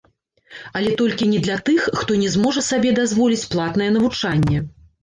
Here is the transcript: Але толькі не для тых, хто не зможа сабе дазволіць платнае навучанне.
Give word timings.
Але 0.79 0.93
толькі 1.01 1.27
не 1.35 1.41
для 1.49 1.59
тых, 1.69 1.85
хто 2.01 2.19
не 2.25 2.33
зможа 2.37 2.67
сабе 2.71 2.97
дазволіць 3.03 3.49
платнае 3.55 3.95
навучанне. 4.01 4.57